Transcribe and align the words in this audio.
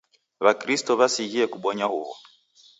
W'akristo 0.43 0.91
w'asighie 0.99 1.45
kubonya 1.53 1.85
huw'o. 1.91 2.13